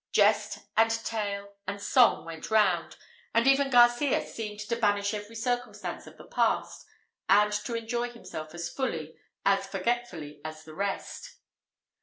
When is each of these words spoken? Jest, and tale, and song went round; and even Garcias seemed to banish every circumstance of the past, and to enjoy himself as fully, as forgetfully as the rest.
Jest, 0.13 0.57
and 0.75 0.89
tale, 0.89 1.53
and 1.67 1.79
song 1.79 2.25
went 2.25 2.49
round; 2.49 2.97
and 3.35 3.45
even 3.45 3.69
Garcias 3.69 4.33
seemed 4.33 4.59
to 4.61 4.75
banish 4.75 5.13
every 5.13 5.35
circumstance 5.35 6.07
of 6.07 6.17
the 6.17 6.25
past, 6.25 6.87
and 7.29 7.53
to 7.53 7.75
enjoy 7.75 8.09
himself 8.09 8.55
as 8.55 8.67
fully, 8.67 9.13
as 9.45 9.67
forgetfully 9.67 10.41
as 10.43 10.63
the 10.63 10.73
rest. 10.73 11.35